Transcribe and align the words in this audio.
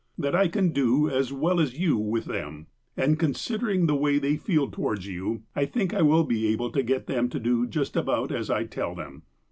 That 0.17 0.33
I 0.33 0.47
can 0.47 0.71
do 0.71 1.07
as 1.11 1.31
well 1.31 1.59
as 1.59 1.77
you 1.77 1.95
with 1.95 2.25
them. 2.25 2.65
And, 2.97 3.19
consider 3.19 3.69
ing 3.69 3.85
the 3.85 3.95
way 3.95 4.17
they 4.17 4.35
feel 4.35 4.71
towards 4.71 5.05
you, 5.05 5.43
I 5.55 5.65
think 5.67 5.93
I 5.93 6.01
will 6.01 6.23
be 6.23 6.47
able 6.47 6.71
to 6.71 6.81
get 6.81 7.05
them 7.05 7.29
to 7.29 7.39
do 7.39 7.67
just 7.67 7.95
about 7.95 8.31
as 8.31 8.49
I 8.49 8.63
tell 8.63 8.95
them. 8.95 9.21